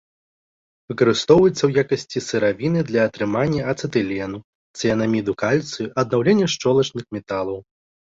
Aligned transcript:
Выкарыстоўваецца 0.91 1.59
ў 1.65 1.71
якасці 1.87 2.19
сыравіны 2.29 2.79
для 2.89 3.01
атрымання 3.11 3.61
ацэтылену, 3.75 4.43
цыянаміду 4.83 5.39
кальцыю, 5.47 5.87
аднаўлення 6.03 6.53
шчолачных 6.59 7.03
металаў. 7.17 7.67